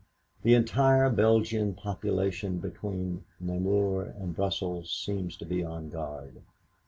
[0.41, 6.41] The entire Belgian population between Namur and Brussels seems to be on guard.